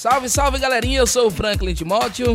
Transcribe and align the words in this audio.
Salve, 0.00 0.30
salve 0.30 0.58
galerinha, 0.58 1.00
eu 1.00 1.06
sou 1.06 1.26
o 1.26 1.30
Franklin 1.30 1.74
Timóteo. 1.74 2.34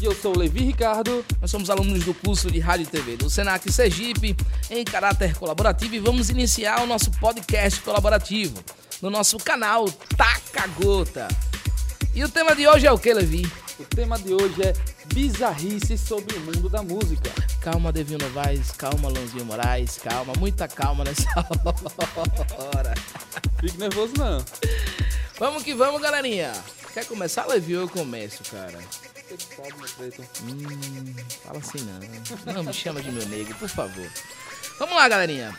E 0.00 0.04
eu 0.04 0.12
sou 0.12 0.34
o 0.34 0.36
Levi 0.36 0.64
Ricardo. 0.64 1.24
Nós 1.40 1.48
somos 1.48 1.70
alunos 1.70 2.04
do 2.04 2.12
curso 2.12 2.50
de 2.50 2.58
Rádio 2.58 2.82
e 2.82 2.86
TV 2.88 3.16
do 3.16 3.30
Senac 3.30 3.72
Sergipe 3.72 4.36
em 4.68 4.82
caráter 4.82 5.36
colaborativo 5.36 5.94
e 5.94 6.00
vamos 6.00 6.28
iniciar 6.28 6.82
o 6.82 6.88
nosso 6.88 7.12
podcast 7.12 7.80
colaborativo 7.82 8.60
no 9.00 9.10
nosso 9.10 9.38
canal 9.38 9.88
Taca 10.16 10.66
Gota. 10.76 11.28
E 12.16 12.24
o 12.24 12.28
tema 12.28 12.52
de 12.52 12.66
hoje 12.66 12.88
é 12.88 12.90
o 12.90 12.98
que, 12.98 13.14
Levi? 13.14 13.48
O 13.78 13.84
tema 13.84 14.18
de 14.18 14.34
hoje 14.34 14.60
é 14.64 14.72
bizarrice 15.14 15.96
sobre 15.96 16.36
o 16.36 16.40
mundo 16.40 16.68
da 16.68 16.82
música. 16.82 17.30
Calma, 17.60 17.92
Devinho 17.92 18.18
Novaes, 18.18 18.72
calma, 18.72 19.08
Lanzinho 19.08 19.44
Moraes, 19.44 19.98
calma, 20.02 20.32
muita 20.36 20.66
calma 20.66 21.04
nessa 21.04 21.30
hora. 22.74 22.92
Fique 23.60 23.78
nervoso 23.78 24.14
não. 24.18 24.44
Vamos 25.38 25.62
que 25.62 25.74
vamos, 25.74 26.02
galerinha. 26.02 26.50
Quer 26.94 27.06
começar, 27.06 27.44
Levi, 27.46 27.74
ou 27.74 27.82
eu 27.82 27.88
começo, 27.88 28.44
cara? 28.52 28.78
Você 29.26 29.36
que 29.36 29.56
sabe, 29.56 29.74
meu 29.76 29.88
preto. 29.96 30.22
Hum, 30.44 31.14
fala 31.42 31.58
assim 31.58 31.78
não. 31.84 32.54
Não 32.54 32.62
me 32.62 32.72
chama 32.72 33.02
de 33.02 33.10
meu 33.10 33.26
negro, 33.26 33.52
por 33.56 33.68
favor. 33.68 34.08
Vamos 34.78 34.94
lá, 34.94 35.08
galerinha. 35.08 35.52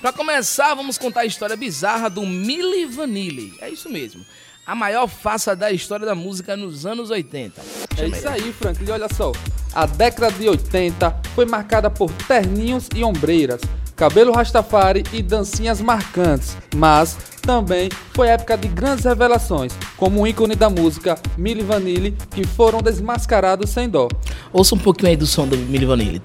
Pra 0.00 0.12
começar, 0.12 0.72
vamos 0.74 0.96
contar 0.98 1.22
a 1.22 1.26
história 1.26 1.56
bizarra 1.56 2.08
do 2.08 2.24
Milli 2.24 2.86
Vanilli. 2.86 3.58
É 3.60 3.68
isso 3.68 3.90
mesmo. 3.90 4.24
A 4.64 4.72
maior 4.76 5.08
farsa 5.08 5.56
da 5.56 5.72
história 5.72 6.06
da 6.06 6.14
música 6.14 6.56
nos 6.56 6.86
anos 6.86 7.10
80. 7.10 7.60
É 7.98 8.06
isso 8.06 8.28
aí, 8.28 8.52
Franklin. 8.52 8.90
Olha 8.92 9.08
só. 9.12 9.32
A 9.74 9.84
década 9.84 10.30
de 10.30 10.48
80 10.48 11.22
foi 11.34 11.44
marcada 11.44 11.90
por 11.90 12.12
terninhos 12.28 12.88
e 12.94 13.02
ombreiras, 13.02 13.60
cabelo 13.96 14.32
rastafari 14.32 15.02
e 15.12 15.22
dancinhas 15.22 15.80
marcantes. 15.80 16.56
Mas 16.74 17.16
também 17.40 17.88
foi 18.14 18.28
época 18.28 18.56
de 18.56 18.68
grandes 18.68 19.04
revelações, 19.04 19.72
como 19.96 20.22
o 20.22 20.26
ícone 20.26 20.54
da 20.54 20.68
música 20.68 21.18
Milli 21.36 21.62
Vanilli, 21.62 22.16
que 22.30 22.46
foram 22.46 22.82
desmascarados 22.82 23.70
sem 23.70 23.88
dó. 23.88 24.08
Ouça 24.52 24.74
um 24.74 24.78
pouquinho 24.78 25.10
aí 25.10 25.16
do 25.16 25.26
som 25.26 25.48
do 25.48 25.56
Milli 25.56 25.86
Vanilli. 25.86 26.22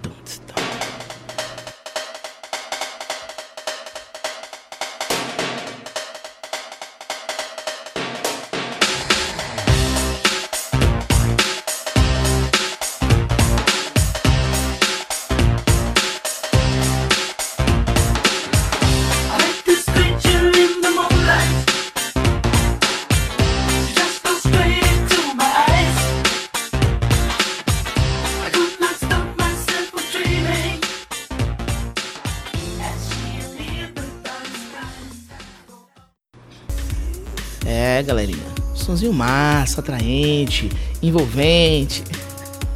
Sonzinho 38.91 39.13
massa, 39.13 39.79
atraente, 39.79 40.69
envolvente. 41.01 42.03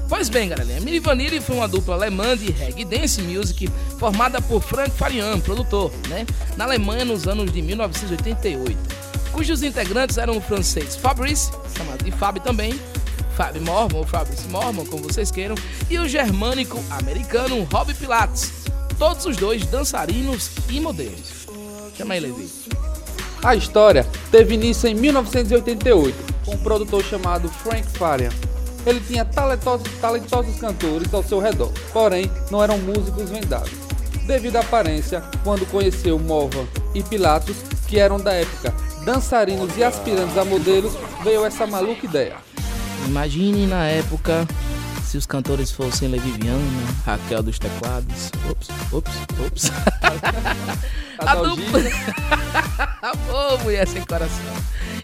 Pois 0.07 0.29
bem, 0.29 0.47
galerinha, 0.47 0.79
Milli 0.79 0.99
Vanilli 0.99 1.41
foi 1.41 1.57
uma 1.57 1.67
dupla 1.67 1.95
alemã 1.95 2.37
de 2.37 2.53
reggae 2.53 2.85
dance 2.85 3.21
music 3.21 3.69
formada 3.99 4.41
por 4.41 4.61
Frank 4.61 4.91
Farian, 4.91 5.37
produtor, 5.41 5.91
né, 6.07 6.25
na 6.55 6.63
Alemanha 6.63 7.03
nos 7.03 7.27
anos 7.27 7.51
de 7.51 7.61
1988, 7.61 8.77
cujos 9.33 9.61
integrantes 9.61 10.17
eram 10.17 10.37
o 10.37 10.41
francês 10.41 10.95
Fabrice, 10.95 11.51
chamado 11.77 12.05
de 12.05 12.11
Fab 12.11 12.39
também, 12.39 12.79
Fab 13.35 13.59
Mormon 13.59 13.97
ou 13.97 14.07
Fabrice 14.07 14.47
Mormon, 14.47 14.85
como 14.85 15.03
vocês 15.03 15.31
queiram, 15.31 15.55
e 15.89 15.99
o 15.99 16.07
germânico 16.07 16.81
americano 16.91 17.61
Rob 17.69 17.93
Pilates, 17.93 18.53
todos 18.97 19.25
os 19.25 19.35
dois 19.35 19.65
dançarinos 19.65 20.51
e 20.69 20.79
modelos. 20.79 21.45
Chama 21.97 22.13
aí, 22.13 22.21
Levi. 22.21 22.64
A 23.45 23.53
história 23.55 24.03
teve 24.31 24.55
início 24.55 24.89
em 24.89 24.95
1988, 24.95 26.33
com 26.43 26.55
um 26.55 26.57
produtor 26.57 27.03
chamado 27.03 27.47
Frank 27.47 27.87
Farian. 27.89 28.31
Ele 28.83 28.99
tinha 28.99 29.23
talentosos, 29.23 29.87
talentosos 30.01 30.59
cantores 30.59 31.13
ao 31.13 31.21
seu 31.21 31.39
redor, 31.39 31.71
porém 31.93 32.29
não 32.49 32.63
eram 32.63 32.79
músicos 32.79 33.29
vendados. 33.29 33.69
Devido 34.25 34.55
à 34.55 34.61
aparência, 34.61 35.21
quando 35.43 35.63
conheceu 35.69 36.17
Morvan 36.17 36.65
e 36.95 37.03
Pilatos, 37.03 37.57
que 37.87 37.99
eram 37.99 38.19
da 38.19 38.33
época 38.33 38.73
dançarinos 39.05 39.77
e 39.77 39.83
aspirantes 39.83 40.35
a 40.39 40.43
modelos, 40.43 40.93
veio 41.23 41.45
essa 41.45 41.67
maluca 41.67 42.03
ideia. 42.03 42.37
Imagine 43.05 43.67
na 43.67 43.85
época 43.85 44.47
se 45.15 45.19
os 45.19 45.25
cantores 45.25 45.71
fossem 45.71 46.09
Levi 46.09 46.31
Viana, 46.31 46.61
Raquel 47.05 47.41
dos 47.41 47.57
teclados. 47.57 48.31
Ops, 48.49 48.67
ops, 48.91 49.13
ops. 49.45 49.71
a 51.19 51.35
dupla. 51.35 51.79
Ô, 53.31 53.57
mulher 53.63 53.87
sem 53.87 54.03
coração. 54.03 54.43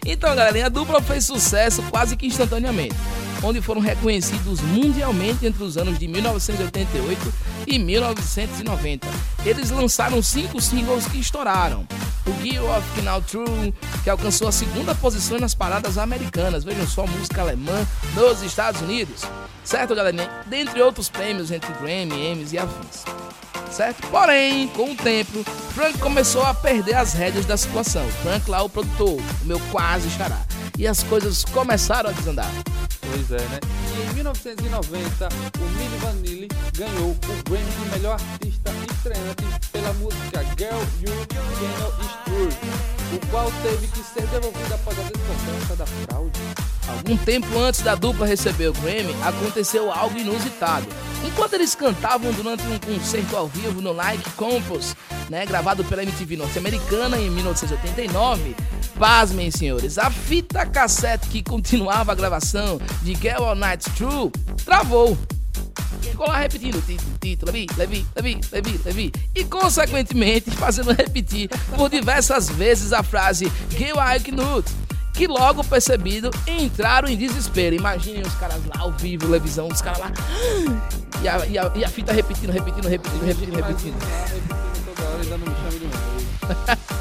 Então, 0.04 0.34
galerinha, 0.36 0.66
a 0.66 0.68
dupla 0.68 1.00
fez 1.00 1.24
sucesso 1.24 1.82
quase 1.84 2.14
que 2.14 2.26
instantaneamente, 2.26 2.94
onde 3.42 3.62
foram 3.62 3.80
reconhecidos 3.80 4.60
mundialmente 4.60 5.46
entre 5.46 5.62
os 5.64 5.78
anos 5.78 5.98
de 5.98 6.06
1988 6.06 7.32
e 7.66 7.78
1990. 7.78 9.08
Eles 9.46 9.70
lançaram 9.70 10.20
cinco 10.20 10.60
singles 10.60 11.06
que 11.06 11.20
estouraram. 11.20 11.86
O 12.24 12.42
Gear 12.42 12.64
of 12.64 13.02
Now 13.02 13.20
True, 13.20 13.74
que 14.04 14.10
alcançou 14.10 14.48
a 14.48 14.52
segunda 14.52 14.94
posição 14.94 15.38
nas 15.38 15.54
paradas 15.54 15.98
americanas. 15.98 16.64
Vejam 16.64 16.86
só, 16.86 17.06
música 17.06 17.40
alemã 17.40 17.86
nos 18.14 18.42
Estados 18.42 18.80
Unidos. 18.80 19.22
Certo, 19.64 19.94
galerinha? 19.94 20.30
Dentre 20.46 20.80
outros 20.82 21.08
prêmios 21.08 21.50
entre 21.50 21.72
Grammy, 21.74 22.26
Emmys 22.26 22.52
e 22.52 22.58
afins. 22.58 23.04
Certo? 23.70 24.06
Porém, 24.08 24.68
com 24.68 24.92
o 24.92 24.94
tempo, 24.94 25.42
Frank 25.74 25.98
começou 25.98 26.42
a 26.42 26.52
perder 26.52 26.94
as 26.94 27.14
rédeas 27.14 27.46
da 27.46 27.56
situação. 27.56 28.06
Frank 28.22 28.48
lá, 28.50 28.62
o 28.62 28.68
produtor, 28.68 29.20
o 29.42 29.44
meu 29.44 29.58
quase 29.70 30.10
xará. 30.10 30.42
E 30.78 30.86
as 30.86 31.02
coisas 31.02 31.44
começaram 31.44 32.10
a 32.10 32.12
desandar. 32.12 32.50
Pois 33.12 33.30
é, 33.30 33.44
né? 33.48 33.60
E 33.94 34.10
em 34.10 34.14
1990, 34.14 35.28
o 35.28 35.64
Milli 35.76 35.96
Vanilli 35.98 36.48
ganhou 36.74 37.10
o 37.10 37.42
Grammy 37.44 37.70
de 37.70 37.90
melhor 37.90 38.14
artista 38.14 38.70
estreante 38.90 39.44
pela 39.70 39.92
música 39.94 40.42
Girl 40.56 40.80
You 40.98 41.26
Cannot 41.28 41.92
Is 42.00 42.92
o 43.14 43.26
qual 43.30 43.52
teve 43.62 43.86
que 43.88 44.02
ser 44.02 44.26
devolvido 44.28 44.74
após 44.74 44.98
a 44.98 45.02
descoberta 45.02 45.76
da 45.76 45.86
fraude. 45.86 46.71
Algum 46.88 47.16
tempo 47.16 47.58
antes 47.58 47.80
da 47.80 47.94
dupla 47.94 48.26
receber 48.26 48.68
o 48.68 48.72
Grammy, 48.72 49.14
aconteceu 49.22 49.92
algo 49.92 50.18
inusitado. 50.18 50.86
Enquanto 51.24 51.54
eles 51.54 51.74
cantavam 51.74 52.32
durante 52.32 52.64
um 52.64 52.78
concerto 52.78 53.36
ao 53.36 53.46
vivo 53.46 53.80
no 53.80 53.92
Like 53.92 54.28
Compos, 54.32 54.96
né, 55.30 55.46
gravado 55.46 55.84
pela 55.84 56.02
MTV 56.02 56.36
norte-americana 56.36 57.16
em 57.16 57.30
1989, 57.30 58.56
pasmem, 58.98 59.50
senhores, 59.50 59.98
a 59.98 60.10
fita 60.10 60.66
cassete 60.66 61.28
que 61.28 61.42
continuava 61.42 62.12
a 62.12 62.14
gravação 62.14 62.80
de 63.02 63.14
Girl 63.14 63.44
All 63.44 63.54
Night 63.54 63.88
True 63.92 64.30
travou. 64.64 65.16
Ficou 66.00 66.26
lá 66.26 66.38
repetindo 66.38 66.76
o 66.76 67.18
título, 67.20 67.52
Levi, 67.52 67.66
Levi, 67.76 68.06
Levi, 68.14 68.40
Levi, 68.50 68.80
Levi. 68.84 69.12
E, 69.34 69.44
consequentemente, 69.44 70.50
fazendo 70.50 70.92
repetir 70.92 71.48
por 71.76 71.88
diversas 71.88 72.50
vezes 72.50 72.92
a 72.92 73.02
frase 73.02 73.50
Gil 73.70 73.96
Knut, 74.24 74.68
que 75.12 75.26
logo 75.26 75.62
percebido 75.64 76.30
entraram 76.46 77.08
em 77.08 77.16
desespero. 77.16 77.74
Imaginem 77.76 78.22
os 78.22 78.34
caras 78.34 78.60
lá 78.66 78.82
ao 78.82 78.92
vivo, 78.92 79.26
televisão, 79.26 79.68
os 79.68 79.80
caras 79.82 79.98
lá. 80.00 80.12
E 81.22 81.28
a, 81.28 81.46
e, 81.46 81.58
a, 81.58 81.72
e 81.76 81.84
a 81.84 81.88
fita 81.88 82.12
repetindo, 82.12 82.50
repetindo, 82.50 82.88
repetindo, 82.88 83.24
repetindo, 83.24 83.54
repetindo. 83.54 83.94
Lá, 84.00 84.26
repetindo 84.26 84.62
toda 84.94 85.08
hora 85.08 85.24
dando 85.24 85.50
me 85.50 85.56
chame 85.56 85.78
de 85.78 85.86
novo. 85.86 86.92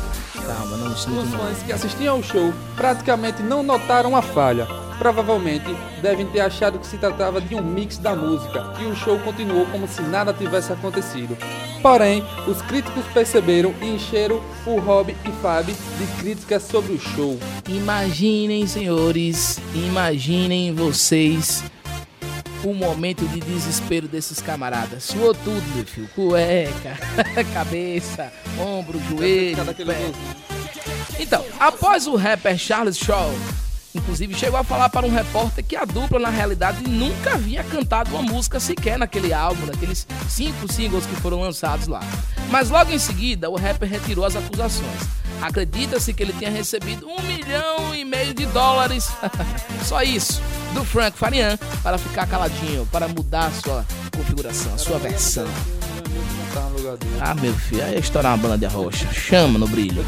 Calma, 0.46 0.78
não 0.78 0.90
me 0.90 0.96
chama 0.96 1.22
Os 1.22 1.30
de 1.30 1.36
novo. 1.36 1.48
fãs 1.48 1.64
que 1.64 1.72
assistiam 1.74 2.16
ao 2.18 2.24
show 2.24 2.54
praticamente 2.76 3.42
não 3.42 3.64
notaram 3.64 4.16
a 4.16 4.22
falha. 4.22 4.68
Provavelmente 5.02 5.66
devem 6.00 6.28
ter 6.28 6.42
achado 6.42 6.78
que 6.78 6.86
se 6.86 6.96
tratava 6.96 7.42
de 7.42 7.56
um 7.56 7.64
mix 7.64 7.98
da 7.98 8.16
música 8.16 8.72
e 8.80 8.86
o 8.86 8.96
show 8.96 9.18
continuou 9.18 9.66
como 9.66 9.88
se 9.88 10.00
nada 10.04 10.32
tivesse 10.32 10.72
acontecido. 10.72 11.36
Porém, 11.82 12.24
os 12.48 12.62
críticos 12.62 13.04
perceberam 13.12 13.74
e 13.82 13.96
encheram 13.96 14.40
o 14.64 14.80
Rob 14.80 15.10
e 15.26 15.32
Fab 15.42 15.66
de 15.66 16.22
críticas 16.22 16.62
sobre 16.62 16.94
o 16.94 17.00
show. 17.00 17.40
Imaginem, 17.68 18.68
senhores, 18.68 19.60
imaginem 19.74 20.72
vocês 20.72 21.64
o 22.64 22.72
momento 22.72 23.26
de 23.26 23.40
desespero 23.40 24.08
desses 24.08 24.40
camaradas. 24.40 25.06
Suou 25.06 25.34
tudo, 25.34 25.76
meu 25.76 25.84
filho. 25.84 26.10
Cueca, 26.14 26.96
cabeça, 27.56 28.32
ombro, 28.60 29.02
joelho, 29.10 29.66
pé. 29.66 30.12
Então, 31.20 31.44
após 31.60 32.06
o 32.06 32.16
rapper 32.16 32.56
Charles 32.56 33.00
Shaw, 33.00 33.32
inclusive 33.96 34.34
chegou 34.36 34.60
a 34.60 34.64
falar 34.64 34.90
para 34.90 35.06
um 35.06 35.12
repórter 35.12 35.64
que 35.64 35.76
a 35.76 35.86
dupla, 35.86 36.20
na 36.20 36.30
realidade, 36.30 36.88
nunca 36.88 37.34
havia 37.34 37.64
cantado 37.64 38.12
uma 38.12 38.22
música 38.22 38.60
sequer 38.60 38.98
naquele 38.98 39.34
álbum, 39.34 39.66
naqueles 39.66 40.08
cinco 40.30 40.72
singles 40.72 41.06
que 41.06 41.16
foram 41.18 41.42
lançados 41.42 41.88
lá. 41.88 42.02
Mas 42.50 42.70
logo 42.70 42.92
em 42.92 43.00
seguida, 43.00 43.50
o 43.50 43.56
rapper 43.56 43.90
retirou 43.90 44.26
as 44.26 44.36
acusações. 44.36 45.22
Acredita-se 45.42 46.14
que 46.14 46.22
ele 46.22 46.34
tenha 46.34 46.52
recebido 46.52 47.08
um 47.08 47.22
milhão 47.24 47.96
e 47.96 48.06
meio 48.06 48.34
de 48.34 48.46
dólares, 48.48 49.10
só 49.84 50.04
isso, 50.04 50.42
do 50.74 50.86
Frank 50.86 51.18
Farian 51.18 51.58
para 51.82 51.98
ficar 51.98 52.28
caladinho, 52.28 52.86
para 52.92 53.08
mudar 53.08 53.52
sua 53.52 53.86
configuração, 54.16 54.78
sua 54.78 55.00
versão. 55.00 55.48
Ah, 57.20 57.34
meu 57.34 57.54
filho, 57.54 57.84
aí 57.84 57.98
estourar 57.98 58.34
uma 58.34 58.38
banda 58.38 58.58
de 58.58 58.66
rocha. 58.66 59.12
Chama 59.12 59.58
no 59.58 59.68
brilho. 59.68 60.06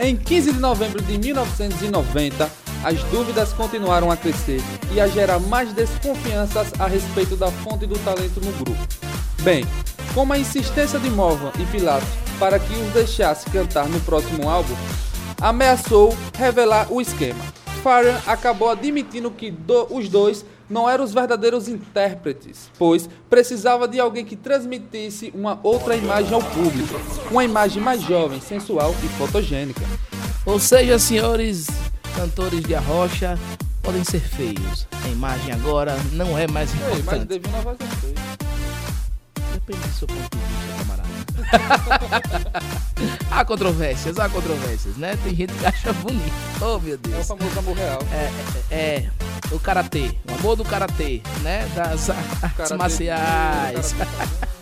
Em 0.00 0.16
15 0.16 0.52
de 0.52 0.58
novembro 0.58 1.02
de 1.02 1.18
1990, 1.18 2.50
as 2.84 3.02
dúvidas 3.04 3.52
continuaram 3.52 4.10
a 4.10 4.16
crescer 4.16 4.60
e 4.92 5.00
a 5.00 5.06
gerar 5.08 5.38
mais 5.38 5.72
desconfianças 5.72 6.68
a 6.78 6.86
respeito 6.86 7.36
da 7.36 7.50
fonte 7.50 7.86
do 7.86 7.98
talento 8.00 8.40
no 8.40 8.52
grupo. 8.52 8.78
Bem, 9.42 9.64
com 10.14 10.30
a 10.32 10.38
insistência 10.38 10.98
de 10.98 11.10
Morvan 11.10 11.50
e 11.58 11.64
Pilatos 11.66 12.08
para 12.38 12.58
que 12.58 12.72
os 12.74 12.92
deixasse 12.92 13.48
cantar 13.50 13.88
no 13.88 14.00
próximo 14.00 14.48
álbum, 14.48 14.74
ameaçou 15.40 16.16
revelar 16.36 16.86
o 16.92 17.00
esquema. 17.00 17.40
Farian 17.82 18.20
acabou 18.26 18.70
admitindo 18.70 19.30
que 19.30 19.50
do- 19.50 19.86
os 19.90 20.08
dois 20.08 20.44
não 20.68 20.88
eram 20.88 21.04
os 21.04 21.14
verdadeiros 21.14 21.68
intérpretes, 21.68 22.68
pois 22.78 23.08
precisava 23.30 23.88
de 23.88 23.98
alguém 23.98 24.24
que 24.24 24.36
transmitisse 24.36 25.32
uma 25.34 25.58
outra 25.62 25.96
imagem 25.96 26.34
ao 26.34 26.42
público, 26.42 26.94
uma 27.30 27.44
imagem 27.44 27.82
mais 27.82 28.02
jovem, 28.02 28.40
sensual 28.40 28.94
e 29.02 29.08
fotogênica. 29.16 29.80
Ou 30.44 30.58
seja, 30.58 30.98
senhores 30.98 31.68
cantores 32.18 32.64
de 32.64 32.74
arrocha 32.74 33.38
podem 33.80 34.02
ser 34.02 34.18
feios. 34.18 34.88
A 35.04 35.08
imagem 35.08 35.52
agora 35.52 35.96
não 36.14 36.36
é 36.36 36.48
mais 36.48 36.68
Ei, 36.74 36.80
mas 36.80 37.22
importante. 37.22 37.40
Vai 37.62 37.76
ser 37.76 37.96
feio. 38.00 38.14
Depende 39.54 39.78
do 39.78 39.94
seu 39.94 40.08
ponto 40.08 40.36
de 40.36 40.44
vista, 40.44 40.78
camarada. 40.78 41.08
há 43.30 43.44
controvérsias, 43.44 44.18
há 44.18 44.28
controvérsias, 44.28 44.96
né? 44.96 45.16
Tem 45.22 45.32
gente 45.32 45.52
que 45.52 45.64
acha 45.64 45.92
bonito. 45.92 46.32
Oh, 46.60 46.80
meu 46.80 46.94
É 46.94 46.96
o 46.96 46.98
Deus. 46.98 47.26
famoso 47.28 47.56
amor 47.56 47.76
real. 47.76 48.00
É, 48.10 48.74
é, 48.74 48.76
é, 48.76 49.10
o 49.52 49.60
karatê, 49.60 50.10
o 50.28 50.34
amor 50.40 50.56
do 50.56 50.64
karatê, 50.64 51.22
né? 51.42 51.70
Das 51.72 52.10
artes 52.10 52.72
marciais. 52.72 53.94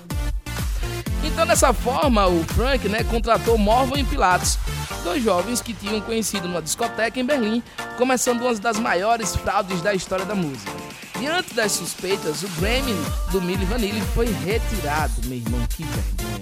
Então, 1.25 1.45
dessa 1.45 1.73
forma, 1.73 2.27
o 2.29 2.45
Frank 2.45 2.89
né, 2.89 3.03
contratou 3.03 3.59
Morvan 3.59 3.99
e 3.99 4.05
Pilatos, 4.05 4.59
dois 5.07 5.23
jovens 5.23 5.61
que 5.61 5.73
tinham 5.73 6.01
conhecido 6.01 6.49
numa 6.49 6.61
discoteca 6.61 7.21
em 7.21 7.25
Berlim, 7.25 7.63
começando 7.97 8.41
uma 8.41 8.53
das 8.57 8.77
maiores 8.77 9.37
fraudes 9.37 9.81
da 9.81 9.95
história 9.95 10.25
da 10.25 10.35
música. 10.35 10.73
Diante 11.21 11.55
das 11.55 11.71
suspeitas, 11.73 12.43
o 12.43 12.49
Grammy 12.61 12.93
do 13.31 13.41
Milli 13.41 13.65
Vanilli 13.67 14.01
foi 14.15 14.27
retirado. 14.45 15.13
Meu 15.27 15.39
irmão, 15.39 15.61
que 15.71 15.85
vergonha. 15.85 16.41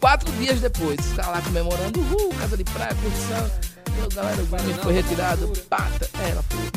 Quatro 0.00 0.32
dias 0.32 0.60
depois, 0.60 0.98
caras 1.14 1.28
lá 1.30 1.40
comemorando, 1.42 2.00
uhul, 2.00 2.34
casa 2.40 2.56
de 2.56 2.64
praia, 2.64 2.94
curtição. 2.96 3.50
O 4.04 4.14
galera, 4.16 4.42
o 4.42 4.46
Grammy 4.46 4.74
foi 4.82 4.92
retirado. 4.92 5.52
Pata, 5.68 6.10
ela 6.28 6.42
foi. 6.50 6.70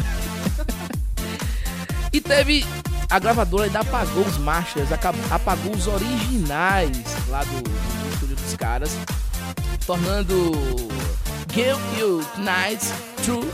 E 2.13 2.21
teve. 2.21 2.63
A 3.09 3.17
gravadora 3.19 3.65
ainda 3.65 3.79
apagou 3.79 4.23
os 4.25 4.37
acab- 4.91 5.15
apagou 5.31 5.73
os 5.73 5.87
originais 5.87 6.97
lá 7.29 7.43
do, 7.43 7.61
do 7.63 8.13
estúdio 8.13 8.35
dos 8.35 8.53
caras, 8.55 8.91
tornando 9.85 10.51
Give 11.53 11.79
You 11.99 12.21
Nights 12.37 12.93
True 13.23 13.47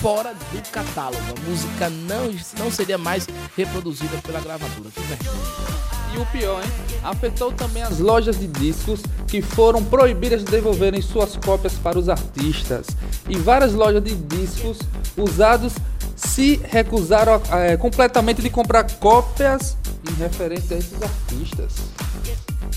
fora 0.00 0.34
do 0.34 0.70
catálogo. 0.70 1.22
A 1.36 1.50
música 1.50 1.90
não, 1.90 2.32
não 2.58 2.70
seria 2.70 2.98
mais 2.98 3.26
reproduzida 3.56 4.18
pela 4.18 4.40
gravadora. 4.40 4.90
Que 4.94 5.00
vergonha. 5.00 5.76
E 6.14 6.18
o 6.18 6.26
pior, 6.26 6.62
hein? 6.62 6.70
Afetou 7.02 7.52
também 7.52 7.82
as 7.82 7.98
lojas 7.98 8.38
de 8.38 8.46
discos 8.46 9.02
que 9.26 9.42
foram 9.42 9.84
proibidas 9.84 10.44
de 10.44 10.50
devolverem 10.50 11.02
suas 11.02 11.36
cópias 11.36 11.74
para 11.74 11.98
os 11.98 12.08
artistas. 12.08 12.86
E 13.28 13.36
várias 13.36 13.74
lojas 13.74 14.02
de 14.02 14.14
discos 14.14 14.78
usados 15.16 15.74
se 16.14 16.60
recusaram 16.64 17.40
eh, 17.52 17.76
completamente 17.76 18.40
de 18.40 18.48
comprar 18.48 18.84
cópias 18.98 19.76
em 20.08 20.14
referência 20.14 20.76
a 20.76 20.78
esses 20.78 21.02
artistas. 21.02 21.72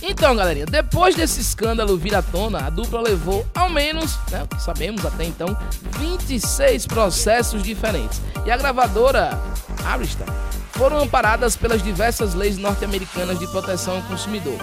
Então, 0.01 0.36
galerinha, 0.36 0.65
depois 0.65 1.15
desse 1.15 1.41
escândalo 1.41 1.97
vir 1.97 2.15
à 2.15 2.21
tona, 2.21 2.65
a 2.65 2.69
dupla 2.69 3.01
levou 3.01 3.45
ao 3.53 3.69
menos, 3.69 4.18
né, 4.31 4.47
sabemos 4.57 5.06
até 5.06 5.25
então, 5.25 5.57
26 6.00 6.88
processos 6.88 7.62
diferentes. 7.62 8.21
E 8.45 8.51
a 8.51 8.57
gravadora 8.57 9.38
Arista 9.86 10.25
foram 10.71 11.00
amparadas 11.00 11.57
pelas 11.57 11.83
diversas 11.83 12.33
leis 12.33 12.57
norte-americanas 12.57 13.38
de 13.38 13.47
proteção 13.47 13.97
ao 13.97 14.01
consumidor, 14.03 14.57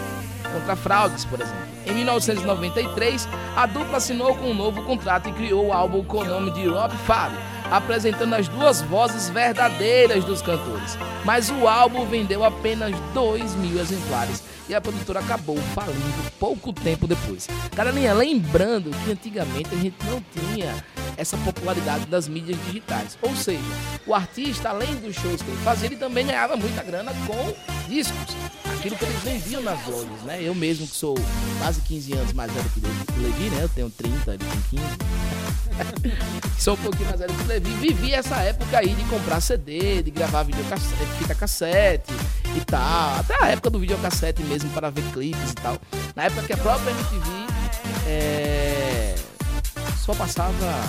contra 0.52 0.74
fraudes, 0.74 1.24
por 1.24 1.40
exemplo. 1.40 1.66
Em 1.84 1.94
1993, 1.94 3.28
a 3.54 3.66
dupla 3.66 3.98
assinou 3.98 4.34
com 4.34 4.50
um 4.50 4.54
novo 4.54 4.82
contrato 4.84 5.28
e 5.28 5.32
criou 5.32 5.66
o 5.66 5.72
álbum 5.72 6.02
com 6.02 6.18
o 6.18 6.24
nome 6.24 6.50
de 6.52 6.66
Rob 6.66 6.96
Fab, 7.06 7.32
apresentando 7.70 8.34
as 8.34 8.48
duas 8.48 8.80
vozes 8.82 9.28
verdadeiras 9.28 10.24
dos 10.24 10.40
cantores. 10.40 10.98
Mas 11.24 11.50
o 11.50 11.68
álbum 11.68 12.06
vendeu 12.06 12.42
apenas 12.44 12.94
2 13.12 13.54
mil 13.56 13.78
exemplares 13.78 14.42
e 14.68 14.74
a 14.74 14.80
produtora 14.80 15.20
acabou 15.20 15.56
falindo 15.74 16.32
pouco 16.38 16.72
tempo 16.72 17.06
depois. 17.06 17.48
Galerinha, 17.74 18.12
lembrando 18.12 18.90
que 19.04 19.12
antigamente 19.12 19.68
a 19.72 19.78
gente 19.78 19.96
não 20.06 20.22
tinha 20.32 20.74
essa 21.16 21.36
popularidade 21.38 22.06
das 22.06 22.28
mídias 22.28 22.58
digitais. 22.66 23.16
Ou 23.22 23.34
seja, 23.34 23.62
o 24.06 24.14
artista, 24.14 24.70
além 24.70 24.94
dos 24.96 25.14
shows 25.14 25.40
que 25.40 25.48
ele 25.50 25.60
fazia, 25.62 25.86
ele 25.86 25.96
também 25.96 26.26
ganhava 26.26 26.56
muita 26.56 26.82
grana 26.82 27.12
com 27.26 27.54
discos. 27.88 28.36
Aquilo 28.78 28.96
que 28.96 29.04
eles 29.04 29.22
vendiam 29.22 29.62
nas 29.62 29.86
lojas, 29.86 30.22
né? 30.24 30.40
Eu 30.42 30.54
mesmo, 30.54 30.86
que 30.86 30.94
sou 30.94 31.16
quase 31.58 31.80
15 31.80 32.12
anos 32.12 32.32
mais 32.32 32.52
velho 32.52 32.68
que 32.70 32.80
o 32.80 33.22
Levi, 33.22 33.50
né? 33.50 33.62
Eu 33.62 33.68
tenho 33.68 33.90
30, 33.90 34.34
ele 34.34 34.44
tem 34.44 34.80
15. 34.80 36.60
sou 36.60 36.74
um 36.74 36.76
pouquinho 36.76 37.08
mais 37.08 37.20
velho 37.20 37.34
que 37.34 37.42
o 37.42 37.46
Levi. 37.46 37.70
Vivi 37.70 38.12
essa 38.12 38.36
época 38.36 38.78
aí 38.78 38.94
de 38.94 39.04
comprar 39.04 39.40
CD, 39.40 40.02
de 40.02 40.10
gravar 40.10 40.42
videocassete, 40.42 41.06
fita 41.18 41.34
cassete 41.34 42.12
e 42.56 42.64
tal. 42.64 43.20
Até 43.20 43.42
a 43.42 43.48
época 43.48 43.70
do 43.70 43.78
videocassete 43.78 44.42
mesmo 44.42 44.70
para 44.70 44.90
ver 44.90 45.02
clipes 45.12 45.52
e 45.52 45.54
tal. 45.54 45.76
Na 46.14 46.24
época 46.24 46.42
que 46.42 46.52
a 46.52 46.56
própria 46.56 46.90
MTV 46.90 47.46
é, 48.06 49.14
só 49.98 50.14
passava 50.14 50.82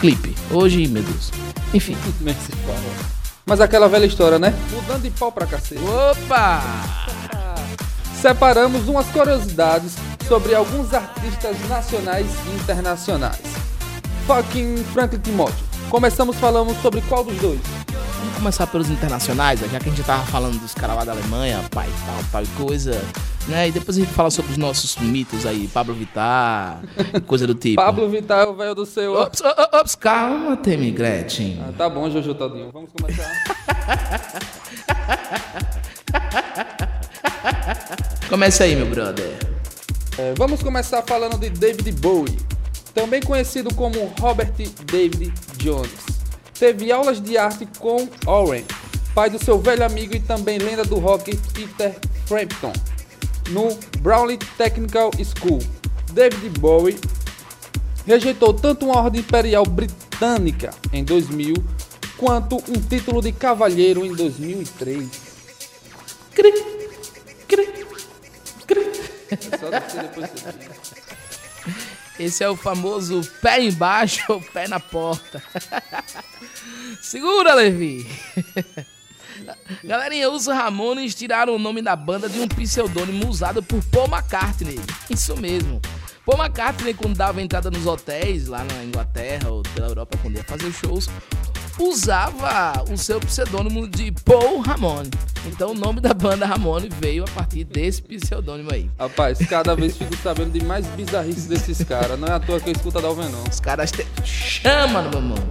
clipe. 0.00 0.34
Hoje, 0.50 0.86
meu 0.88 1.02
Deus. 1.02 1.30
Enfim. 1.74 1.96
Fala. 2.66 3.18
Mas 3.44 3.60
aquela 3.60 3.88
velha 3.88 4.04
história, 4.04 4.38
né? 4.38 4.54
Mudando 4.70 5.02
de 5.02 5.10
pau 5.10 5.32
pra 5.32 5.46
cacete. 5.46 5.80
Opa! 5.82 6.62
Separamos 8.20 8.88
umas 8.88 9.06
curiosidades 9.06 9.94
sobre 10.26 10.54
alguns 10.54 10.92
artistas 10.92 11.56
nacionais 11.68 12.26
e 12.46 12.56
internacionais. 12.56 13.40
Fucking 14.26 14.84
Franklin 14.92 15.20
Timóteo. 15.20 15.67
Começamos 15.90 16.36
falando 16.36 16.74
sobre 16.82 17.00
qual 17.02 17.24
dos 17.24 17.36
dois? 17.38 17.60
Vamos 18.18 18.34
começar 18.34 18.66
pelos 18.66 18.90
internacionais, 18.90 19.60
já 19.60 19.80
que 19.80 19.88
a 19.88 19.90
gente 19.90 20.02
tava 20.04 20.22
falando 20.26 20.60
dos 20.60 20.74
caras 20.74 20.96
lá 20.96 21.04
da 21.04 21.12
Alemanha, 21.12 21.64
pai, 21.70 21.88
tal, 22.04 22.42
tal 22.42 22.54
coisa, 22.62 23.00
né? 23.48 23.68
E 23.68 23.72
depois 23.72 23.96
a 23.96 24.00
gente 24.00 24.12
fala 24.12 24.30
sobre 24.30 24.52
os 24.52 24.58
nossos 24.58 24.98
mitos 24.98 25.46
aí, 25.46 25.66
Pablo 25.68 25.94
Vittar, 25.94 26.82
coisa 27.26 27.46
do 27.46 27.54
tipo. 27.54 27.76
Pablo 27.76 28.06
Vittar 28.10 28.40
é 28.40 28.46
o 28.46 28.54
velho 28.54 28.74
do 28.74 28.84
seu. 28.84 29.14
Ops, 29.14 29.40
ops, 29.40 29.66
ops, 29.72 29.94
calma, 29.94 30.58
Temi 30.58 30.90
Gretchen. 30.90 31.58
Ah, 31.66 31.72
tá 31.76 31.88
bom, 31.88 32.10
Jojo 32.10 32.34
Todinho. 32.34 32.70
Vamos 32.70 32.90
começar. 32.92 33.26
Comece 38.28 38.62
aí, 38.62 38.76
meu 38.76 38.90
brother. 38.90 39.38
É, 40.18 40.34
vamos 40.36 40.62
começar 40.62 41.00
falando 41.02 41.38
de 41.38 41.48
David 41.48 41.92
Bowie, 41.92 42.36
também 42.92 43.22
conhecido 43.22 43.74
como 43.74 44.12
Robert 44.20 44.52
David 44.84 45.32
Jones. 45.58 45.90
Teve 46.58 46.90
aulas 46.90 47.20
de 47.20 47.36
arte 47.36 47.68
com 47.78 48.08
Owen, 48.26 48.64
pai 49.14 49.30
do 49.30 49.42
seu 49.42 49.58
velho 49.58 49.84
amigo 49.84 50.14
e 50.14 50.20
também 50.20 50.58
lenda 50.58 50.84
do 50.84 50.98
rock 50.98 51.36
Peter 51.52 51.94
Frampton, 52.26 52.72
no 53.50 53.78
Brownlee 54.00 54.38
Technical 54.56 55.10
School. 55.12 55.60
David 56.12 56.58
Bowie 56.58 56.98
rejeitou 58.06 58.54
tanto 58.54 58.86
uma 58.86 59.02
ordem 59.02 59.20
imperial 59.20 59.64
britânica 59.64 60.70
em 60.92 61.04
2000 61.04 61.54
quanto 62.16 62.56
um 62.56 62.80
título 62.88 63.22
de 63.22 63.32
cavalheiro 63.32 64.04
em 64.04 64.12
2003. 64.14 65.08
Cri, 66.34 66.52
cri, 67.46 67.66
cri. 68.66 68.92
Só 69.60 69.70
você 69.70 70.50
tira. 70.52 70.78
Esse 72.18 72.42
é 72.42 72.48
o 72.48 72.56
famoso 72.56 73.20
pé 73.40 73.62
embaixo 73.62 74.24
ou 74.28 74.40
pé 74.40 74.66
na 74.66 74.80
porta. 74.80 75.42
Segura, 77.00 77.54
Levi. 77.54 78.06
Galerinha, 79.84 80.30
os 80.30 80.46
Ramones 80.46 81.14
tiraram 81.14 81.54
o 81.54 81.58
nome 81.58 81.80
da 81.80 81.94
banda 81.94 82.28
de 82.28 82.40
um 82.40 82.48
pseudônimo 82.48 83.28
usado 83.28 83.62
por 83.62 83.82
Paul 83.84 84.08
McCartney. 84.08 84.80
Isso 85.08 85.36
mesmo. 85.36 85.80
Paul 86.26 86.38
McCartney, 86.38 86.92
quando 86.92 87.16
dava 87.16 87.40
entrada 87.40 87.70
nos 87.70 87.86
hotéis 87.86 88.48
lá 88.48 88.64
na 88.64 88.84
Inglaterra 88.84 89.48
ou 89.48 89.62
pela 89.62 89.86
Europa, 89.86 90.18
quando 90.20 90.36
ia 90.36 90.44
fazer 90.44 90.70
shows, 90.72 91.08
usava 91.78 92.84
o 92.90 92.96
seu 92.96 93.20
pseudônimo 93.20 93.88
de 93.88 94.12
Paul 94.24 94.60
Ramone. 94.60 95.10
Então 95.46 95.70
o 95.70 95.74
nome 95.74 96.00
da 96.00 96.12
banda 96.12 96.44
Ramone 96.44 96.88
veio 97.00 97.24
a 97.24 97.30
partir 97.30 97.64
desse 97.64 98.02
pseudônimo 98.02 98.72
aí. 98.72 98.90
Rapaz, 98.98 99.38
cada 99.48 99.74
vez 99.74 99.96
fico 99.96 100.16
sabendo 100.16 100.50
de 100.50 100.64
mais 100.64 100.86
bizarrice 100.88 101.48
desses 101.48 101.82
caras. 101.84 102.18
Não 102.18 102.28
é 102.28 102.32
à 102.32 102.40
toa 102.40 102.60
que 102.60 102.68
eu 102.68 102.72
escuto 102.72 102.98
a 102.98 103.00
Dalven, 103.00 103.28
não. 103.28 103.44
Os 103.44 103.60
caras 103.60 103.90
te... 103.90 104.06
chama 104.24 105.02
no 105.02 105.10
meu 105.10 105.20
mano. 105.20 105.48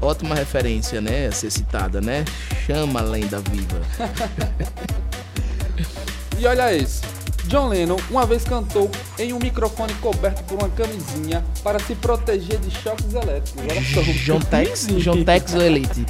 Ótima 0.00 0.34
referência, 0.34 1.00
né? 1.00 1.26
A 1.26 1.32
ser 1.32 1.50
citada, 1.50 2.00
né? 2.00 2.24
Chama 2.66 3.00
a 3.00 3.02
lenda 3.02 3.40
viva. 3.40 3.80
E 6.40 6.46
olha 6.46 6.74
esse. 6.74 7.02
John 7.44 7.68
Lennon 7.68 7.96
uma 8.10 8.26
vez 8.26 8.44
cantou 8.44 8.90
em 9.18 9.32
um 9.32 9.38
microfone 9.38 9.92
coberto 9.94 10.42
por 10.44 10.58
uma 10.58 10.68
camisinha 10.68 11.44
para 11.62 11.78
se 11.78 11.94
proteger 11.94 12.58
de 12.58 12.70
choques 12.70 13.12
elétricos. 13.14 13.62
Olha 13.62 13.82
só. 13.82 14.00
John 14.24 14.40
Tex, 14.40 14.86
John 14.98 15.24
Tex 15.24 15.54
ou 15.54 15.62
Elite? 15.62 16.06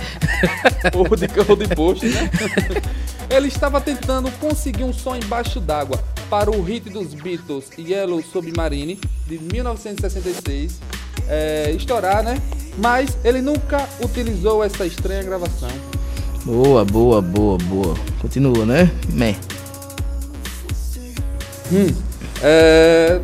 ou 0.94 1.16
de 1.16 1.28
carro 1.28 1.56
de 1.56 1.68
posto, 1.74 2.06
né? 2.06 2.30
Ele 3.30 3.46
estava 3.46 3.80
tentando 3.80 4.30
conseguir 4.38 4.84
um 4.84 4.92
som 4.92 5.14
embaixo 5.14 5.60
d'água 5.60 6.02
para 6.28 6.50
o 6.50 6.62
hit 6.62 6.90
dos 6.90 7.14
Beatles 7.14 7.66
Yellow 7.78 8.22
Submarine 8.22 8.98
de 9.26 9.38
1966 9.38 10.80
é, 11.28 11.70
estourar, 11.70 12.24
né? 12.24 12.40
Mas 12.76 13.16
ele 13.24 13.40
nunca 13.40 13.88
utilizou 14.02 14.64
essa 14.64 14.84
estranha 14.84 15.22
gravação. 15.22 15.70
Boa, 16.44 16.84
boa, 16.84 17.22
boa, 17.22 17.58
boa. 17.58 17.94
Continua, 18.20 18.66
né? 18.66 18.90
Meh. 19.10 19.36
Hum, 21.72 21.94
é, 22.42 23.20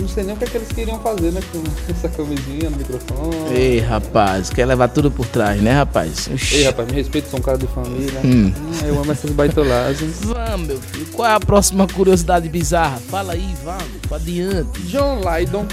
não 0.00 0.08
sei 0.08 0.24
nem 0.24 0.34
o 0.34 0.38
que, 0.38 0.44
é 0.44 0.46
que 0.46 0.56
eles 0.56 0.68
queriam 0.68 0.98
fazer, 1.00 1.30
né? 1.32 1.40
Com 1.52 1.62
essa 1.90 2.08
camisinha 2.08 2.70
no 2.70 2.76
microfone. 2.76 3.54
Ei, 3.54 3.80
rapaz, 3.80 4.50
quer 4.50 4.64
levar 4.66 4.88
tudo 4.88 5.10
por 5.10 5.26
trás, 5.26 5.60
né, 5.60 5.72
rapaz? 5.72 6.28
Ei, 6.52 6.64
rapaz, 6.64 6.88
me 6.88 6.94
respeita, 6.94 7.28
sou 7.28 7.38
um 7.38 7.42
cara 7.42 7.58
de 7.58 7.66
família. 7.66 8.20
Hum. 8.24 8.52
Hum, 8.56 8.86
eu 8.86 8.98
amo 8.98 9.12
essas 9.12 9.30
baitolagens. 9.30 10.20
Vamos, 10.24 10.66
meu 10.66 10.80
filho. 10.80 11.06
Qual 11.12 11.28
é 11.28 11.34
a 11.34 11.40
próxima 11.40 11.86
curiosidade 11.86 12.48
bizarra? 12.48 12.98
Fala 13.08 13.34
aí, 13.34 13.54
vamos, 13.64 14.12
adiante. 14.12 14.80
John 14.82 15.20
Lydon, 15.20 15.66